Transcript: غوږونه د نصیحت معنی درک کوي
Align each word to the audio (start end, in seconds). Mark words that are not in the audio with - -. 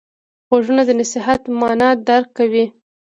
غوږونه 0.47 0.81
د 0.85 0.91
نصیحت 1.01 1.41
معنی 1.59 1.89
درک 2.07 2.27
کوي 2.37 2.65